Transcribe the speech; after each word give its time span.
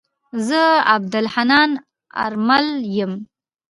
زه 0.47 0.61
عبدالحنان 0.93 1.69
آرمل 2.25 2.65
يم. 2.97 3.11